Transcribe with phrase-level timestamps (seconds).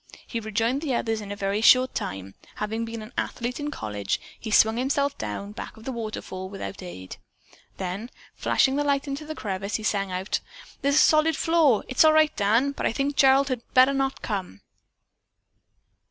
[0.25, 2.33] He rejoined the others in a very short time.
[2.55, 6.49] Having been an athlete in college, he swung himself down and back of the waterfall
[6.49, 7.17] without aid.
[7.77, 10.39] Then flashing the light into the crevice, he sang out:
[10.81, 14.61] "There's a solid floor, all right, Dan, but I think Gerald had better not come."